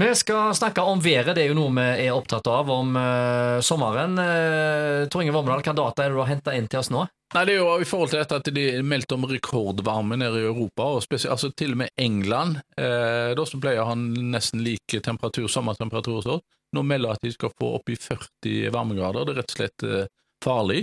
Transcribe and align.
Vi 0.00 0.14
skal 0.16 0.54
snakke 0.56 0.80
om 0.88 1.00
været, 1.04 1.34
det 1.36 1.42
er 1.44 1.50
jo 1.50 1.56
noe 1.58 1.72
vi 1.76 2.06
er 2.06 2.14
opptatt 2.16 2.46
av 2.48 2.70
om 2.72 2.94
uh, 2.96 3.58
sommeren. 3.60 4.14
Uh, 4.16 5.08
Tor 5.12 5.20
Inge 5.20 5.34
Vormedal, 5.34 5.60
hva 5.60 5.74
data 5.76 6.04
er 6.04 6.08
det 6.08 6.16
du 6.16 6.22
har 6.22 6.30
henta 6.30 6.54
inn 6.56 6.70
til 6.70 6.80
oss 6.80 6.88
nå? 6.92 7.04
Nei, 7.32 7.42
det 7.48 7.54
er 7.54 7.62
jo 7.62 7.68
i 7.80 7.86
forhold 7.88 8.10
til 8.12 8.20
dette 8.20 8.38
at 8.40 8.48
de 8.52 8.64
meldte 8.84 9.16
om 9.16 9.24
rekordvarme 9.28 10.18
nede 10.20 10.42
i 10.42 10.48
Europa, 10.48 10.84
og 10.84 11.14
altså 11.16 11.48
til 11.56 11.72
og 11.72 11.80
med 11.80 11.92
England. 12.00 12.58
Eh, 12.76 13.32
da 13.36 13.46
som 13.48 13.60
pleier 13.62 13.88
han 13.88 14.10
nesten 14.34 14.60
lik 14.64 14.98
temperatur, 15.04 15.46
sommertemperatur 15.48 16.18
og 16.18 16.26
sånn. 16.26 16.42
Nå 16.76 16.82
melder 16.84 17.16
at 17.16 17.24
de 17.24 17.32
skal 17.32 17.52
få 17.56 17.70
opp 17.78 17.88
i 17.92 17.96
40 17.96 18.68
varmegrader. 18.74 19.24
Det 19.24 19.32
er 19.32 19.40
rett 19.40 19.54
og 19.54 19.58
slett 19.58 19.86
eh, 19.88 20.10
farlig. 20.44 20.82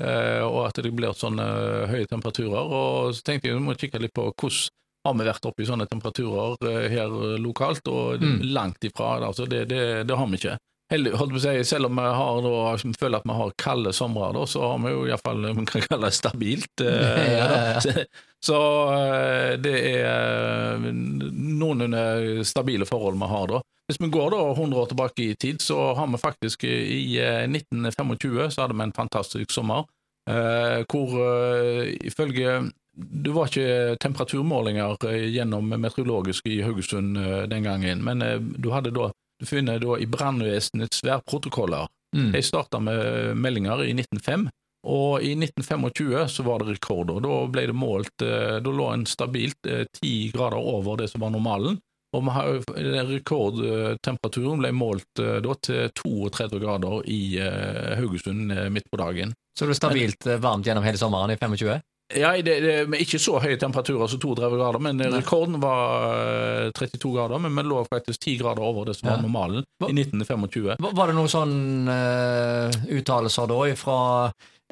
Eh, 0.00 0.40
og 0.46 0.62
at 0.70 0.80
det 0.80 0.92
blir 0.96 1.12
sånne 1.16 1.46
høye 1.92 2.08
temperaturer. 2.08 2.72
Og 2.80 3.12
så 3.18 3.26
tenkte 3.26 3.50
jeg 3.50 3.60
vi 3.60 3.64
må 3.66 3.76
kikke 3.76 4.00
litt 4.00 4.16
på 4.16 4.30
hvordan 4.30 4.76
har 5.06 5.14
vi 5.16 5.24
vært 5.24 5.46
oppe 5.48 5.62
i 5.62 5.68
sånne 5.68 5.86
temperaturer 5.88 6.56
eh, 6.68 6.88
her 6.92 7.14
lokalt, 7.40 7.86
og 7.88 8.20
Mm. 8.20 8.40
langt 8.52 8.84
ifra. 8.84 9.16
Altså 9.26 9.46
det, 9.48 9.64
det, 9.70 10.06
det 10.08 10.16
har 10.16 10.26
vi 10.28 10.36
ikke. 10.40 10.56
Heldig, 10.90 11.12
si, 11.38 11.52
selv 11.64 11.86
om 11.86 11.94
vi 12.00 12.02
har, 12.02 12.40
da, 12.42 12.76
som 12.82 12.92
føler 12.98 13.20
at 13.20 13.26
vi 13.30 13.34
har 13.38 13.52
kalde 13.62 13.92
somre, 13.94 14.32
da, 14.34 14.40
så 14.50 14.72
har 14.72 14.78
vi 14.82 14.90
jo 14.90 15.04
iallfall 15.06 15.44
vi 15.46 15.64
kan 15.70 15.84
kalle 15.86 16.08
det 16.08 16.16
stabilt. 16.18 16.82
eh, 16.82 17.20
Ja, 17.38 17.46
ja, 17.46 17.78
ja. 17.78 18.04
Så 18.42 18.56
eh, 18.96 19.52
det 19.62 19.74
er 19.92 20.08
eh, 20.08 20.88
noenlunde 20.90 22.44
stabile 22.48 22.86
forhold 22.88 23.18
vi 23.20 23.28
har 23.30 23.46
da. 23.52 23.60
Hvis 23.90 24.00
vi 24.02 24.08
går 24.14 24.30
da 24.34 24.40
100 24.52 24.80
år 24.82 24.86
tilbake 24.90 25.22
i 25.30 25.34
tid, 25.34 25.62
så 25.62 25.78
har 25.98 26.06
vi 26.10 26.18
faktisk 26.22 26.64
i 26.64 27.18
eh, 27.22 27.46
1925 27.46 28.50
så 28.54 28.62
hadde 28.66 28.76
vi 28.78 28.86
en 28.88 28.92
fantastisk 28.96 29.50
sommer, 29.54 29.86
eh, 30.30 30.82
hvor 30.90 31.14
eh, 31.22 31.94
ifølge 32.06 32.58
det 33.00 33.30
var 33.30 33.48
ikke 33.48 33.96
temperaturmålinger 34.00 34.96
eh, 35.08 35.26
gjennom 35.34 35.68
meteorologisk 35.68 36.46
i 36.46 36.60
Haugesund 36.62 37.16
eh, 37.16 37.42
den 37.50 37.62
gangen, 37.62 38.04
men 38.04 38.22
eh, 38.22 38.38
du 38.40 38.70
hadde 38.74 38.90
da 38.94 39.10
du 39.40 39.46
finner 39.48 39.78
da 39.80 39.96
i 39.96 40.06
brannvesenets 40.06 41.04
værprotokoller. 41.04 41.86
Mm. 42.16 42.32
De 42.34 42.42
starta 42.44 42.80
med 42.82 43.36
meldinger 43.40 43.84
i 43.86 43.94
1905, 43.94 44.50
og 44.84 45.22
i 45.24 45.32
1925 45.32 46.28
så 46.28 46.44
var 46.44 46.60
det 46.60 46.74
rekorder. 46.74 47.22
Da 47.24 47.38
ble 47.48 47.64
det 47.70 47.76
målt 47.76 48.20
Da 48.20 48.60
lå 48.60 48.90
en 48.92 49.06
stabilt 49.08 49.68
ti 49.96 50.12
grader 50.34 50.60
over 50.60 51.00
det 51.00 51.08
som 51.12 51.24
var 51.24 51.32
normalen. 51.32 51.78
Og 52.16 52.28
rekordtemperaturen 52.76 54.60
ble 54.60 54.72
målt 54.76 55.14
da 55.16 55.56
til 55.64 55.88
32 56.02 56.60
grader 56.60 57.08
i 57.08 57.38
Haugesund 57.96 58.52
midt 58.74 58.90
på 58.92 59.00
dagen. 59.00 59.32
Så 59.56 59.64
det 59.64 59.72
ble 59.72 59.80
stabilt 59.80 60.28
varmt 60.44 60.68
gjennom 60.68 60.84
hele 60.84 61.00
sommeren 61.00 61.32
i 61.32 61.40
25? 61.40 61.80
Ja, 62.16 62.32
det, 62.42 62.54
det, 62.64 63.00
Ikke 63.04 63.20
så 63.22 63.38
høye 63.42 63.58
temperaturer 63.60 64.10
som 64.10 64.20
32 64.22 64.50
grader, 64.56 64.82
men 64.82 64.98
Nei. 64.98 65.10
rekorden 65.14 65.60
var 65.62 66.06
eh, 66.66 66.70
32 66.76 67.12
grader. 67.14 67.42
Men 67.42 67.54
vi 67.56 67.66
lå 67.68 67.82
faktisk 67.88 68.20
10 68.20 68.38
grader 68.42 68.66
over 68.66 68.90
det 68.90 68.96
som 68.98 69.08
Ja. 69.08 69.16
var 69.16 69.22
normalen 69.22 69.64
i 69.88 69.92
1925. 69.92 70.80
Var 70.80 71.06
det 71.12 71.18
noen 71.18 71.30
sånne 71.30 71.98
uh, 72.00 72.80
uttalelser 72.98 73.46
da 73.50 73.60
fra 73.78 74.00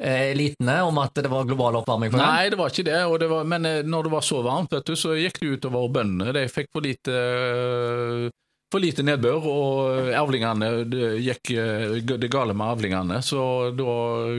eh, 0.01 0.31
elitene 0.33 0.81
om 0.87 0.99
at 1.01 1.15
det 1.15 1.31
var 1.31 1.47
global 1.47 1.79
oppvarming 1.81 2.11
For? 2.11 2.21
Nei, 2.21 2.49
det 2.51 2.59
var 2.59 2.73
ikke 2.73 2.87
det, 2.89 2.99
det 3.23 3.31
var, 3.31 3.47
men 3.47 3.65
eh, 3.65 3.81
når 3.87 4.09
det 4.09 4.13
var 4.17 4.27
så 4.27 4.43
varmt, 4.45 4.75
vet 4.75 4.91
du, 4.91 4.95
så 4.99 5.15
gikk 5.17 5.39
det 5.39 5.55
utover 5.55 5.89
bøndene. 5.95 6.35
De 6.35 6.45
fikk 6.51 6.71
for 6.75 6.85
lite 6.85 7.15
uh, 7.15 8.29
for 8.71 8.83
lite 8.83 9.03
nedbør, 9.05 9.45
og 9.49 10.11
avlingene 10.13 10.69
det 10.89 11.11
gikk 11.25 11.53
eh, 11.57 11.97
det 12.05 12.29
gale 12.31 12.53
med 12.53 12.75
avlingene, 12.75 13.21
så 13.25 13.71
da 13.73 13.93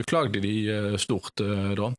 klagde 0.07 0.43
de 0.43 0.53
eh, 0.71 0.97
stort 1.01 1.43
eh, 1.43 1.71
da. 1.77 1.91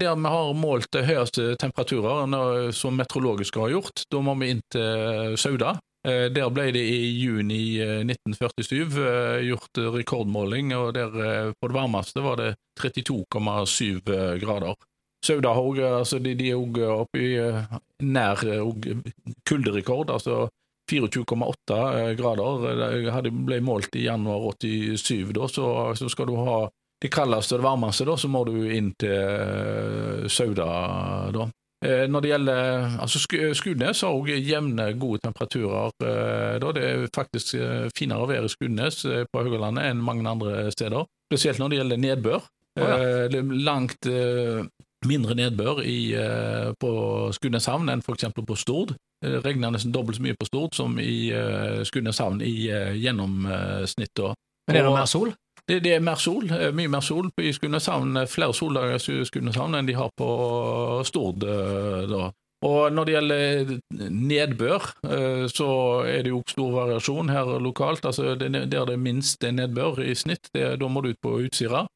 Der 0.00 0.16
vi 0.16 0.30
har 0.32 0.54
målt 0.56 0.96
høyeste 0.96 1.54
temperaturer 1.60 2.72
som 2.72 2.96
meteorologiske 2.96 3.60
har 3.60 3.74
gjort, 3.74 4.06
da 4.08 4.20
må 4.24 4.32
vi 4.40 4.54
inn 4.54 4.62
til 4.72 5.36
Sauda. 5.36 5.74
Eh, 6.08 6.30
Der 6.32 6.48
ble 6.48 6.70
det 6.72 6.80
i 6.88 7.10
juni 7.20 7.76
eh, 7.84 8.00
1947 8.06 8.96
eh, 8.96 9.42
gjort 9.50 9.80
rekordmåling, 9.98 10.72
og 10.72 10.94
der 10.96 11.18
eh, 11.20 11.50
på 11.52 11.68
det 11.68 11.76
varmeste 11.76 12.24
var 12.24 12.40
det 12.40 12.54
32,7 12.80 14.00
grader. 14.40 14.78
Sauda 15.20 15.52
altså 15.52 16.18
de, 16.18 16.32
de 16.34 16.48
er 16.48 16.56
også 16.56 16.88
oppe 17.02 17.20
i 17.20 17.34
eh, 17.36 17.76
nær 18.00 18.40
eh, 18.48 18.96
kulderekord, 19.44 20.10
altså 20.16 20.46
24,8 20.90 22.14
grader. 22.16 23.20
Det 23.28 23.34
ble 23.36 23.60
målt 23.60 24.00
i 24.00 24.08
januar 24.08 24.54
87, 24.56 25.28
da, 25.36 25.44
så, 25.52 25.66
så 25.94 26.08
skal 26.08 26.32
du 26.32 26.38
ha 26.40 26.62
det 27.02 27.10
kaldeste 27.12 27.54
og 27.56 27.60
det 27.62 27.64
varmeste, 27.64 28.04
da, 28.04 28.14
så 28.20 28.28
må 28.28 28.44
du 28.44 28.52
inn 28.68 28.92
til 29.00 29.14
eh, 29.14 30.28
Sauda, 30.28 30.66
da. 31.32 31.46
Eh, 31.80 32.02
Når 32.12 32.20
det 32.20 32.28
gjelder 32.28 32.98
altså 33.00 33.18
Sk- 33.22 33.54
Skudenes 33.56 34.02
har 34.04 34.12
også 34.12 34.36
jevne, 34.44 34.90
gode 35.00 35.18
temperaturer. 35.24 35.90
eh, 36.04 36.58
Da. 36.60 36.72
Det 36.76 36.84
er 36.84 37.06
faktisk 37.16 37.54
finere 37.96 38.26
vær 38.28 38.44
i 38.44 38.52
Skudenes 38.52 39.00
på 39.32 39.40
Haugalandet 39.46 39.88
enn 39.88 40.02
mange 40.04 40.28
andre 40.28 40.70
steder. 40.70 41.06
Spesielt 41.32 41.58
når 41.58 41.68
det 41.72 41.78
gjelder 41.80 41.96
nedbør. 42.04 42.42
Ja. 42.76 43.26
Det 43.32 43.38
er 43.40 43.48
langt 43.64 44.06
mindre 45.06 45.34
nedbør 45.34 45.80
i, 45.82 46.12
på 46.78 46.90
Skudeneshavn 47.32 47.88
enn 47.88 48.02
f.eks. 48.04 48.28
på 48.36 48.56
Stord. 48.60 48.92
Det 49.24 49.40
regner 49.44 49.72
nesten 49.72 49.92
dobbelt 49.92 50.16
så 50.20 50.22
mye 50.22 50.36
på 50.38 50.46
Stord 50.46 50.74
som 50.76 50.98
i 51.00 51.32
Skudeneshavn 51.88 52.42
i 52.44 52.68
gjennomsnitt. 53.00 54.20
Men 54.68 54.76
er 54.76 54.84
det 54.86 54.92
mer 54.94 55.08
sol? 55.10 55.32
Det, 55.68 55.82
det 55.84 55.94
er 55.96 56.00
mer 56.00 56.16
sol, 56.16 56.44
eh, 56.50 56.70
mye 56.72 56.88
mer 56.88 57.00
sol 57.00 57.30
på- 57.30 57.44
i 57.44 57.52
Skudeneshavn. 57.52 58.16
eh, 58.22 58.26
Flere 58.26 58.54
soldager 58.54 58.94
i 58.96 59.24
Skudeneshavn 59.24 59.74
enn 59.78 59.86
de 59.86 59.92
har 59.94 60.10
på 60.18 61.04
Stord. 61.06 61.42
eh, 61.44 62.06
da. 62.06 62.30
Og 62.62 62.92
når 62.92 63.04
det 63.06 63.14
gjelder 63.14 63.78
nedbør, 64.10 64.82
så 65.48 65.68
er 66.04 66.22
det 66.26 66.28
jo 66.32 66.42
stor 66.46 66.72
variasjon 66.74 67.30
her 67.32 67.54
lokalt. 67.58 68.04
Altså 68.04 68.34
det, 68.38 68.52
Der 68.52 68.84
det 68.84 68.92
er 68.94 68.96
minst 69.00 69.40
nedbør 69.40 69.98
i 70.04 70.14
snitt, 70.14 70.50
det, 70.52 70.78
da 70.78 70.86
må 70.88 71.00
du 71.02 71.08
ut 71.10 71.20
på 71.24 71.38
Utsira. 71.40 71.86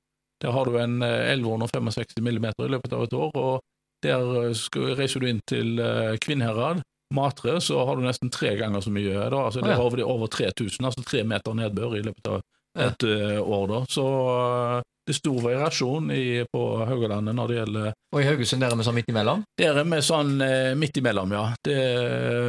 Der 0.41 0.53
har 0.53 0.65
du 0.65 0.77
en 0.79 1.03
eh, 1.03 1.33
1165 1.35 2.21
millimeter 2.23 2.65
i 2.65 2.73
løpet 2.73 2.93
av 2.93 3.03
et 3.05 3.13
år. 3.13 3.31
og 3.35 3.61
Der 4.03 4.53
skal, 4.55 4.95
reiser 4.97 5.21
du 5.21 5.27
inn 5.27 5.41
til 5.49 5.77
Kvinnherad, 6.21 6.83
Matre, 7.15 7.61
så 7.61 7.85
har 7.87 7.97
du 7.97 8.03
nesten 8.03 8.31
tre 8.33 8.57
ganger 8.57 8.81
så 8.83 8.91
mye. 8.91 9.31
da, 9.31 9.37
altså 9.47 9.61
Det 9.63 9.71
er 9.71 9.81
over, 9.81 9.99
er 10.01 10.05
over 10.09 10.27
3000, 10.27 10.85
altså 10.85 11.05
tre 11.05 11.23
meter 11.25 11.55
nedbør 11.55 11.97
i 11.97 12.03
løpet 12.03 12.27
av 12.27 12.35
Ja. 12.35 12.41
Et 12.79 13.05
eh, 13.07 13.39
år. 13.43 13.67
da, 13.71 13.85
Så 13.89 14.05
eh, 14.35 14.83
det 15.05 15.13
er 15.13 15.19
stor 15.19 15.41
variasjon 15.45 16.07
i, 16.17 16.45
på 16.49 16.61
Haugalandet 16.89 17.35
når 17.37 17.51
det 17.51 17.57
gjelder 17.59 17.89
Og 18.17 18.23
i 18.23 18.25
Haugesund 18.25 18.63
der 18.65 18.73
er 18.73 18.79
vi 18.81 18.85
sånn 18.87 18.95
midt 18.97 19.11
imellom? 19.13 19.43
Der 19.61 19.77
er 19.83 19.85
vi 19.85 19.99
sånn 20.01 20.31
eh, 20.41 20.71
midt 20.81 20.97
imellom, 20.97 21.35
ja. 21.37 21.43
Det, 21.61 21.75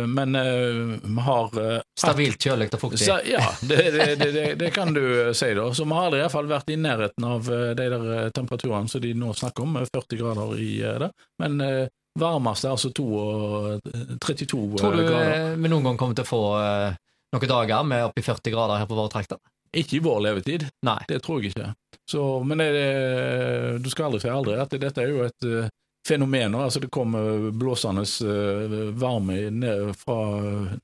men 0.08 0.36
eh, 0.40 0.94
vi 1.04 1.26
har 1.26 1.58
eh, 1.60 1.82
Stabilt 2.00 2.40
kjølig 2.48 2.70
og 2.72 2.80
fuktig? 2.86 3.02
så, 3.04 3.18
ja, 3.28 3.44
det, 3.60 3.82
det, 4.22 4.56
det, 4.62 4.70
kan 4.76 4.94
du 4.96 5.34
si, 5.36 5.50
da. 5.58 5.66
Så 5.76 5.84
vi 5.84 5.98
har 6.00 6.16
i 6.16 6.22
hvert 6.24 6.32
fall 6.32 6.48
vært 6.48 6.72
i 6.72 6.78
nærheten 6.80 7.28
av 7.28 7.52
eh, 7.52 7.74
de 7.76 7.90
der 7.92 8.08
eh, 8.22 8.30
temperaturene 8.36 8.88
som 8.92 9.04
de 9.04 9.12
nå 9.20 9.34
snakker 9.36 9.68
om, 9.68 9.76
eh, 9.82 9.90
40 9.92 10.22
grader 10.24 10.56
i 10.64 10.70
eh, 10.80 10.96
det. 11.04 11.10
Men 11.44 11.60
eh, 11.66 11.92
varmeste 12.20 12.70
er 12.70 12.78
altså 12.78 12.94
to 12.96 13.10
grader. 13.12 13.92
eh, 13.92 14.16
32 14.24 14.62
Tror 14.80 14.96
du 14.96 15.04
grader. 15.04 15.34
eh, 15.52 15.58
vi 15.60 15.74
noen 15.76 15.90
gang 15.92 16.00
kommer 16.00 16.16
til 16.16 16.24
å 16.24 16.32
få 16.32 16.42
eh, 16.62 16.96
noen 17.36 17.52
dager 17.52 17.84
med 17.92 18.08
oppi 18.08 18.24
40 18.24 18.56
grader 18.56 18.80
her 18.80 18.88
på 18.88 18.96
våre 18.96 19.12
trakter? 19.12 19.44
Ikke 19.76 19.98
i 19.98 20.04
vår 20.06 20.22
levetid, 20.24 20.68
Nei. 20.88 21.00
det 21.10 21.22
tror 21.26 21.42
jeg 21.44 21.52
ikke. 21.52 21.74
Så, 22.10 22.22
men 22.46 22.58
det, 22.62 23.82
du 23.84 23.90
skal 23.92 24.08
aldri 24.10 24.22
si 24.24 24.30
aldri. 24.32 24.56
at 24.62 24.70
Dette 24.80 25.02
er 25.04 25.10
jo 25.12 25.24
et 25.26 25.48
eh, 25.50 25.70
fenomen. 26.08 26.56
altså 26.56 26.80
Det 26.84 26.92
kommer 26.94 27.52
blåsende 27.52 28.04
eh, 28.06 28.76
varme 29.02 29.50
ned 29.52 29.96
fra 29.98 30.20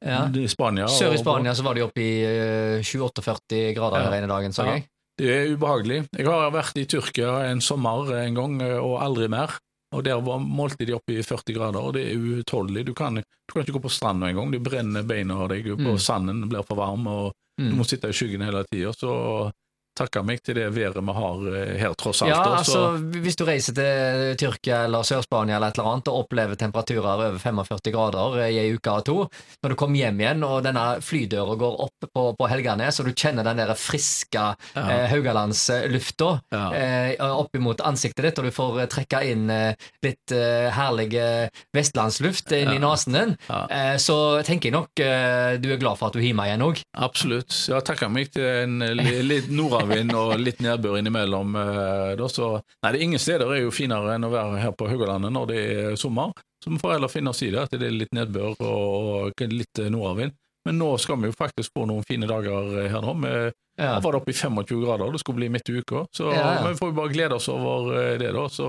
Ja. 0.02 0.25
eh, 0.28 0.47
Spania. 0.47 0.88
Sør 0.88 1.12
i 1.13 1.18
og- 1.18 1.24
Spania 1.24 1.53
så 1.53 1.63
var 1.63 1.75
de 1.75 1.85
oppe 1.85 2.02
i 2.02 2.24
eh, 2.25 2.81
28-40 2.84 3.74
grader 3.75 4.02
Ja. 4.02 4.09
her 4.09 4.18
ene 4.22 4.28
dagen, 4.28 4.53
sa 4.53 4.66
Ja. 4.66 4.74
jeg. 4.74 4.88
Det 5.18 5.28
er 5.29 5.56
ubehagelig. 5.56 6.08
Jeg 6.18 6.25
har 6.25 6.52
vært 6.52 6.78
i 6.81 6.85
Tyrkia 6.85 7.52
en 7.52 7.59
sommer 7.62 8.12
en 8.25 8.34
gang, 8.34 8.62
eh, 8.62 8.78
og 8.79 9.00
aldri 9.02 9.28
mer. 9.29 9.50
Og 9.94 10.03
Der 10.06 10.16
var, 10.22 10.40
målte 10.40 10.85
de 10.88 10.94
opp 10.94 11.03
i 11.09 11.22
40 11.22 11.53
grader, 11.53 11.79
og 11.84 11.94
det 11.94 12.08
er 12.13 12.16
uutholdelig. 12.18 12.85
Du 12.85 12.94
kan, 12.94 13.16
du 13.16 13.52
kan 13.53 13.62
ikke 13.63 13.73
gå 13.78 13.81
på 13.84 13.91
stranda 13.91 14.28
engang. 14.31 14.50
Du 14.50 14.58
brenner 14.59 15.03
beina 15.03 15.35
av 15.35 15.50
deg 15.50 15.66
på 15.66 15.78
Mm. 15.78 16.00
sanden, 16.00 16.47
blir 16.50 16.63
for 16.66 16.75
varm, 16.78 17.06
og 17.08 17.34
du 17.62 17.72
Mm. 17.72 17.78
må 17.78 17.84
sitte 17.88 18.09
i 18.09 18.14
skyggen 18.14 18.41
hele 18.41 18.64
tida. 18.72 18.91
Så 18.94 19.52
takker 19.97 20.23
meg 20.26 20.40
til 20.46 20.55
det 20.55 20.67
været 20.73 20.97
vi 21.02 21.14
har 21.17 21.41
eh, 21.52 21.73
her, 21.82 21.93
tross 21.99 22.22
alt. 22.23 22.32
Ja, 22.32 22.40
altså 22.58 22.72
så, 22.72 23.20
Hvis 23.22 23.35
du 23.40 23.43
reiser 23.46 23.76
til 23.78 24.35
Tyrkia 24.40 24.84
eller 24.88 25.03
Sør-Spania 25.08 25.58
eller 25.58 25.72
et 25.73 25.78
eller 25.79 25.90
annet 25.91 26.08
og 26.11 26.23
opplever 26.26 26.55
temperaturer 26.59 27.09
over 27.28 27.38
45 27.41 27.91
grader 27.93 28.38
i 28.47 28.58
ei 28.61 28.73
uke 28.76 28.91
og 28.93 29.05
to, 29.08 29.17
når 29.64 29.73
du 29.73 29.78
kommer 29.79 30.02
hjem 30.02 30.20
igjen 30.23 30.46
og 30.47 30.61
denne 30.66 30.85
flydøra 31.03 31.58
går 31.59 31.79
opp 31.88 32.08
på, 32.14 32.26
på 32.40 32.49
Helganes, 32.52 32.99
og 33.02 33.09
du 33.09 33.14
kjenner 33.14 33.43
den 33.47 33.59
der 33.61 33.73
friske 33.78 34.41
ja, 34.41 34.53
eh, 34.82 35.05
Haugalandslufta 35.11 36.29
ja. 36.52 36.64
eh, 36.76 37.16
opp 37.32 37.55
imot 37.55 37.82
ansiktet 37.85 38.26
ditt, 38.29 38.40
og 38.41 38.47
du 38.47 38.55
får 38.55 38.79
eh, 38.84 38.90
trekke 38.91 39.22
inn 39.32 39.49
eh, 39.53 39.76
litt 40.05 40.34
eh, 40.35 40.70
herlig 40.76 41.11
eh, 41.20 41.49
vestlandsluft 41.76 42.52
inn 42.55 42.72
i 42.76 42.79
Ja. 42.79 42.84
nesen 42.87 43.14
din, 43.17 43.35
eh, 43.70 43.96
så 44.02 44.16
tenker 44.47 44.70
jeg 44.72 44.76
nok 44.78 45.02
eh, 45.03 45.58
du 45.61 45.67
er 45.73 45.79
glad 45.82 45.99
for 45.99 46.09
at 46.09 46.16
du 46.16 46.22
er 46.22 46.29
hjemme 46.29 46.46
igjen 46.47 46.64
òg. 46.66 46.82
Absolutt. 46.97 47.52
Jeg 47.67 47.76
har 47.78 47.85
takka 47.85 48.09
meg 48.11 48.32
til 48.34 48.46
en 48.64 48.79
litt 48.97 49.22
li- 49.28 49.41
litt 49.90 50.14
og 50.14 50.34
litt 50.40 50.60
nedbør 50.62 50.98
innimellom. 51.00 51.56
eh, 51.56 52.16
Da, 52.20 52.28
så, 52.30 52.52
nei, 52.84 52.92
det 52.92 53.00
er 53.00 53.04
ingen 53.08 53.20
steder 53.20 53.52
er 53.56 53.62
jo 53.64 53.72
finere 53.72 54.16
enn 54.16 54.24
å 54.28 54.32
være 54.34 54.60
her 54.62 54.72
på 54.78 54.88
Haugalandet 54.92 55.32
når 55.32 55.48
det 55.48 55.60
er 55.72 55.96
sommer. 55.96 56.32
Så 56.64 56.70
vi 56.70 56.78
får 56.78 56.94
heller 56.98 57.10
finne 57.10 57.30
oss 57.34 57.42
i 57.42 57.50
det, 57.50 57.62
at 57.64 57.72
det 57.74 57.88
er 57.88 57.92
litt 57.98 58.12
nedbør 58.14 58.56
og, 58.62 59.34
litt 59.50 59.80
eh, 59.80 59.90
nordavind. 59.90 60.34
Men 60.66 60.78
nå 60.78 60.92
skal 61.02 61.18
vi 61.18 61.26
jo 61.32 61.34
faktisk 61.34 61.72
få 61.74 61.88
noen 61.90 62.04
fine 62.06 62.28
dager 62.30 62.88
her 62.88 63.02
nå. 63.02 63.16
Vi 63.24 63.52
Ja. 63.82 64.00
Var 64.04 64.12
det 64.12 64.20
oppe 64.20 64.30
i 64.30 64.34
25 64.36 64.82
grader, 64.84 65.12
det 65.12 65.20
skulle 65.24 65.40
bli 65.40 65.48
midt 65.50 65.70
i 65.72 65.80
uka. 65.80 66.04
Så 66.14 66.28
Ja, 66.30 66.36
ja. 66.58 66.64
men 66.64 66.74
vi 66.74 66.78
får 66.78 66.90
jo 66.92 66.98
bare 67.00 67.10
glede 67.14 67.34
oss 67.40 67.48
over 67.50 67.96
eh, 67.98 68.18
det, 68.20 68.32
da. 68.36 68.44
Så 68.50 68.68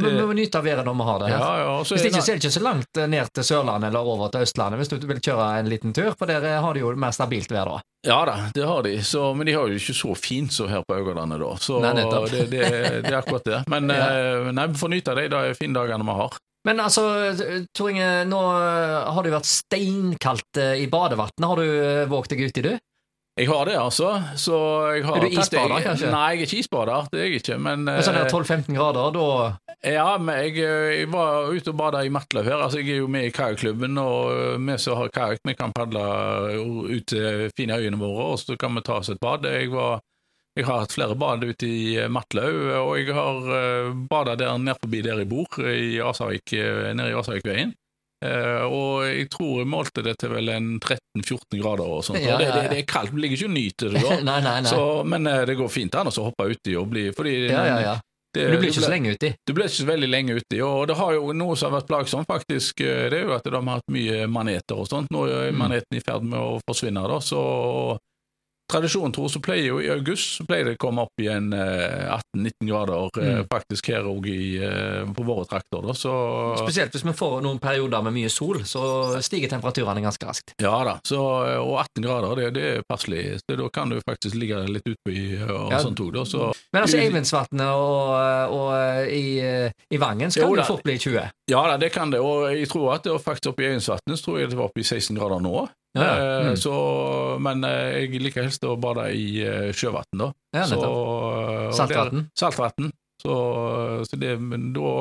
Men 0.00 0.16
vi 0.16 0.26
må 0.26 0.34
nyte 0.38 0.58
av 0.58 0.64
været 0.64 0.84
når 0.86 0.96
vi 0.98 1.06
har 1.08 1.18
det 1.22 1.28
her. 1.28 1.38
ja. 1.38 1.50
ja, 1.62 1.84
så 1.84 1.94
Hvis 1.94 2.02
det 2.02 2.10
ikke 2.12 2.22
så 2.22 2.32
er 2.32 2.36
det 2.38 2.44
ikke 2.44 2.54
så 2.56 2.62
langt 2.64 3.00
eh, 3.02 3.08
ned 3.12 3.32
til 3.34 3.44
Sørlandet 3.44 3.88
eller 3.90 4.10
over 4.14 4.28
til 4.32 4.44
Østlandet 4.46 4.78
hvis 4.82 4.92
du 4.92 4.96
vil 5.06 5.20
kjøre 5.20 5.48
en 5.60 5.68
liten 5.72 5.92
tur, 5.96 6.12
for 6.18 6.26
der 6.30 6.44
eh, 6.48 6.60
har 6.64 6.74
de 6.74 6.80
jo 6.84 6.92
mer 6.96 7.10
stabilt 7.16 7.50
vær 7.52 7.68
da. 7.70 7.80
Ja 8.06 8.20
da, 8.26 8.36
det 8.54 8.64
har 8.66 8.82
de, 8.82 8.96
så, 9.06 9.28
men 9.34 9.46
de 9.46 9.52
har 9.54 9.68
jo 9.68 9.78
ikke 9.78 9.94
så 9.94 10.14
fint 10.18 10.52
som 10.52 10.68
her 10.72 10.82
på 10.88 10.96
Øygarlandet, 10.98 11.38
da. 11.42 11.50
Så 11.62 11.78
Nei, 11.84 11.92
det, 11.98 12.46
det, 12.50 12.70
det 13.04 13.12
er 13.12 13.18
akkurat 13.20 13.44
det. 13.46 13.60
Men 13.70 13.90
Ja. 13.98 14.06
eh, 14.08 14.52
nei, 14.56 14.66
vi 14.72 14.80
får 14.80 14.90
nyte 14.96 15.12
av 15.14 15.20
de 15.22 15.28
da 15.30 15.42
fine 15.58 15.76
dagene 15.76 16.06
vi 16.08 16.16
har. 16.22 16.38
Men 16.64 16.78
altså, 16.78 17.02
Tor 17.74 17.90
Inge, 17.90 18.08
nå 18.30 18.38
har 18.38 19.22
det 19.24 19.32
jo 19.32 19.34
vært 19.34 19.48
steinkaldt 19.50 20.60
i 20.78 20.86
badevannet. 20.86 21.42
Har 21.42 21.58
du 21.58 22.06
våget 22.12 22.30
deg 22.36 22.44
uti, 22.46 22.62
du? 22.62 22.72
Jeg 23.40 23.48
har 23.48 23.64
det, 23.64 23.76
altså. 23.80 24.08
Så 24.36 24.56
jeg 24.92 25.04
har 25.06 25.16
Er 25.16 25.24
du 25.24 25.38
isbader, 25.40 25.78
kanskje? 25.80 26.10
Nei, 26.12 26.24
jeg 26.34 26.42
er 26.42 26.46
ikke 26.46 26.58
isbader, 26.60 27.06
det 27.12 27.20
er 27.20 27.30
jeg 27.30 27.40
ikke. 27.40 27.56
Men 27.64 27.86
men 27.88 28.02
sånn 28.04 28.18
her 28.18 28.28
12-15 28.28 28.76
grader, 28.76 29.14
da 29.16 29.86
Ja, 29.88 30.18
men 30.20 30.36
jeg, 30.44 30.58
eh, 30.60 30.88
jeg 30.98 31.08
var 31.14 31.48
ute 31.48 31.72
og 31.72 31.78
bada 31.80 32.02
i 32.04 32.12
Matlaug 32.12 32.44
her. 32.44 32.60
Altså, 32.60 32.82
jeg 32.82 32.98
er 32.98 33.00
jo 33.00 33.08
med 33.08 33.30
i 33.30 33.32
kajakklubben, 33.32 33.96
og 33.98 34.34
eh, 34.36 34.58
vi 34.60 34.76
som 34.84 35.00
har 35.00 35.08
kajakk, 35.16 35.40
vi 35.48 35.56
kan 35.56 35.72
padle 35.72 36.04
ut 36.92 37.08
til 37.08 37.48
fine 37.56 37.80
øyene 37.80 38.00
våre, 38.00 38.28
og 38.34 38.38
så 38.42 38.58
kan 38.60 38.76
vi 38.76 38.84
ta 38.84 39.00
oss 39.00 39.08
et 39.14 39.22
bad. 39.24 39.48
Jeg, 39.48 39.72
var, 39.72 40.04
jeg 40.58 40.68
har 40.68 40.84
hatt 40.84 40.92
flere 40.92 41.16
bad 41.16 41.48
ute 41.48 41.66
i 41.72 41.96
eh, 42.04 42.12
Matlaug, 42.12 42.60
og 42.84 42.98
jeg 43.00 43.16
har 43.16 43.96
bada 44.12 44.36
der 44.36 44.60
nede 44.60 44.76
forbi 44.84 45.00
der 45.08 45.24
jeg 45.24 45.32
bor, 45.32 45.56
i 45.64 45.96
Asavik, 46.04 46.52
eh, 46.52 46.92
nede 46.92 47.14
i 47.14 47.16
Asavikveien. 47.16 47.72
Eh, 48.22 48.62
og 48.70 49.02
jeg 49.08 49.28
tror 49.34 49.58
jeg 49.62 49.66
målte 49.72 50.02
det 50.06 50.12
til 50.22 50.30
vel 50.30 50.48
en 50.54 50.68
13-14 50.78 51.58
grader 51.58 51.88
og 51.96 52.04
sånt. 52.06 52.20
Ja, 52.22 52.36
ja, 52.36 52.38
det, 52.38 52.46
ja, 52.46 52.54
det, 52.54 52.62
det, 52.62 52.70
det 52.70 52.78
er 52.84 52.86
kaldt, 52.92 53.10
det 53.16 53.20
ligger 53.24 53.36
ikke 53.40 53.48
og 53.50 53.56
nyter 53.56 53.96
det. 53.96 54.02
Nei, 54.28 54.38
nei, 54.46 54.56
nei. 54.62 54.70
Så, 54.70 54.84
men 55.10 55.26
uh, 55.26 55.42
det 55.48 55.56
går 55.58 55.68
fint 55.74 55.94
an 55.98 56.06
å 56.12 56.14
hoppe 56.28 56.46
uti 56.52 56.76
og 56.78 56.86
bli 56.92 57.08
fordi 57.16 57.34
ja, 57.50 57.64
ja, 57.66 57.78
ja. 57.82 57.94
det- 58.36 58.46
du 58.48 58.54
blir 58.56 58.68
ikke 58.70 58.78
ikke 58.78 58.86
så 58.86 58.92
lenge 58.94 59.10
uti. 59.16 59.32
du 59.46 59.52
blir 59.52 59.66
ikke 59.68 59.80
så 59.82 59.88
veldig 59.90 60.08
lenge 60.08 60.36
uti, 60.38 60.60
og 60.64 60.86
det 60.88 60.96
har 60.96 61.12
jo 61.18 61.32
noe 61.36 61.56
som 61.58 61.68
har 61.72 61.80
vært 61.82 61.90
plagsomt, 61.90 62.28
faktisk. 62.30 62.80
eh, 62.80 63.08
Det 63.12 63.18
er 63.18 63.26
jo 63.26 63.34
at 63.36 63.44
de 63.44 63.52
har 63.58 63.66
hatt 63.74 63.90
mye 63.92 64.22
maneter 64.30 64.78
og 64.78 64.86
sånt. 64.88 65.10
Nå 65.12 65.26
er 65.28 65.50
Mm. 65.52 65.58
maneten 65.58 65.98
i 65.98 66.00
ferd 66.06 66.22
med 66.24 66.38
å 66.40 66.60
forsvinne, 66.68 67.02
da, 67.10 67.18
så 67.20 67.98
Tradisjonen 68.72 69.12
tro 69.12 69.28
så 69.28 69.40
pleier 69.44 69.66
jo 69.68 69.80
i 69.84 69.90
august 69.92 70.38
så 70.40 70.46
pleier 70.48 70.64
det 70.70 70.76
å 70.78 70.80
komme 70.86 71.04
opp 71.04 71.20
igjen 71.20 71.52
eh, 71.52 72.08
18-19 72.36 72.68
grader, 72.70 73.08
eh, 73.20 73.32
Mm. 73.42 73.46
faktisk 73.52 73.88
her 73.92 74.06
òg 74.08 74.24
på 75.16 75.24
våre 75.26 75.44
trakter. 75.48 75.82
Da, 75.86 75.92
så 75.96 76.12
Spesielt 76.60 76.92
hvis 76.94 77.04
vi 77.04 77.12
får 77.16 77.42
noen 77.44 77.58
perioder 77.62 78.02
med 78.06 78.14
mye 78.16 78.30
sol, 78.32 78.62
så 78.68 78.82
stiger 79.24 79.50
temperaturene 79.52 80.02
ganske 80.04 80.26
raskt. 80.28 80.54
Ja 80.62 80.74
da, 80.86 80.96
så, 81.06 81.18
og 81.62 81.74
18 81.84 82.04
grader, 82.06 82.34
det, 82.40 82.48
det 82.56 82.64
er 82.78 82.82
passelig. 82.88 83.38
Så 83.42 83.56
da 83.58 83.68
kan 83.74 83.92
du 83.92 83.98
faktisk 84.06 84.36
ligge 84.38 84.60
litt 84.68 84.86
utpå 84.88 85.12
i 85.12 85.24
og 85.42 85.72
Ja. 85.72 85.78
sånt 85.84 86.00
òg, 86.00 86.12
da. 86.16 86.24
Så 86.28 86.52
Men 86.72 86.82
altså, 86.86 86.98
Eivindsvatnet 87.02 87.68
og, 87.76 88.56
og 88.56 89.12
i, 89.12 89.40
i 89.92 90.00
Vangen 90.00 90.30
skal 90.32 90.48
Jo 90.48 90.56
det 90.56 90.66
fort 90.66 90.82
bli 90.86 90.96
20. 90.98 91.28
Ja 91.52 91.62
da, 91.68 91.76
det 91.76 91.92
kan 91.92 92.10
det, 92.10 92.20
og 92.20 92.48
jeg 92.54 92.68
tror 92.72 92.94
at 92.94 93.04
det 93.04 93.12
var 93.12 93.18
faktisk 93.24 93.52
oppe 93.52 93.64
i 93.66 93.70
Eivindsvatnet 93.72 94.22
tror 94.24 94.38
jeg 94.40 94.50
det 94.52 94.58
var 94.58 94.70
oppe 94.70 94.80
i 94.80 94.86
16 94.86 95.16
grader 95.18 95.42
nå. 95.44 95.68
Ja, 95.94 96.02
ja. 96.02 96.14
Eh, 96.16 96.48
Mm. 96.52 96.56
Så, 96.56 96.72
men 97.40 97.64
eh, 97.64 98.02
jeg 98.02 98.20
liker 98.22 98.42
helst 98.46 98.64
å 98.64 98.76
bade 98.80 99.06
i 99.14 99.42
eh, 99.44 99.70
sjøvann, 99.76 100.08
da. 100.18 100.30
Ja, 100.56 100.64
så, 100.66 100.78
Saltvann. 101.76 102.26
Saltvann. 102.38 102.90
Så, 103.22 103.34
så 104.08 104.16
det, 104.18 104.32
da 104.74 104.92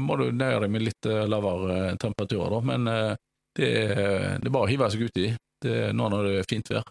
må 0.00 0.16
du 0.16 0.30
nøye 0.32 0.60
deg 0.62 0.70
med 0.72 0.86
litt 0.86 1.04
lavere 1.28 1.96
temperaturer, 2.00 2.54
da. 2.54 2.60
Men 2.64 2.86
det, 2.88 3.68
det 3.68 4.48
er 4.48 4.54
bare 4.54 4.64
å 4.64 4.70
hive 4.70 4.88
seg 4.94 5.04
uti 5.10 5.26
det 5.64 5.90
nå 5.92 6.06
når 6.08 6.28
det 6.30 6.36
er 6.40 6.48
fint 6.48 6.70
vær. 6.72 6.86